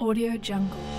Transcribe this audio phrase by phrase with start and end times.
[0.00, 0.93] Audio Jungle.